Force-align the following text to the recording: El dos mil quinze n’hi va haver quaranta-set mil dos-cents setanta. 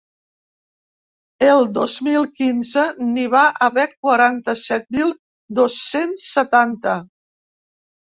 El 1.47 1.61
dos 1.75 1.93
mil 2.07 2.25
quinze 2.39 2.87
n’hi 3.11 3.27
va 3.37 3.45
haver 3.69 3.87
quaranta-set 3.93 4.93
mil 4.99 5.17
dos-cents 5.63 6.29
setanta. 6.35 7.01